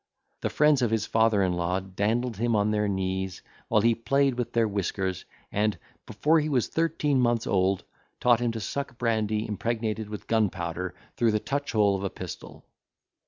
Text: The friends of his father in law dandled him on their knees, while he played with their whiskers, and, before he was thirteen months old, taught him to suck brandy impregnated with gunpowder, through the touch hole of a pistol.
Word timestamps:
The 0.41 0.49
friends 0.49 0.81
of 0.81 0.89
his 0.89 1.05
father 1.05 1.43
in 1.43 1.53
law 1.53 1.79
dandled 1.79 2.37
him 2.37 2.55
on 2.55 2.71
their 2.71 2.87
knees, 2.87 3.43
while 3.67 3.81
he 3.81 3.93
played 3.93 4.33
with 4.33 4.51
their 4.53 4.67
whiskers, 4.67 5.25
and, 5.51 5.77
before 6.07 6.39
he 6.39 6.49
was 6.49 6.69
thirteen 6.69 7.19
months 7.21 7.45
old, 7.45 7.83
taught 8.19 8.39
him 8.39 8.51
to 8.53 8.59
suck 8.59 8.97
brandy 8.97 9.47
impregnated 9.47 10.09
with 10.09 10.25
gunpowder, 10.25 10.95
through 11.17 11.33
the 11.33 11.39
touch 11.39 11.73
hole 11.73 11.95
of 11.95 12.03
a 12.03 12.09
pistol. 12.09 12.65